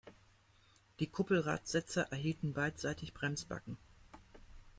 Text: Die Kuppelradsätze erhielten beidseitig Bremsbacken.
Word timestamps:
Die 0.99 1.05
Kuppelradsätze 1.05 2.07
erhielten 2.09 2.53
beidseitig 2.53 3.13
Bremsbacken. 3.13 3.77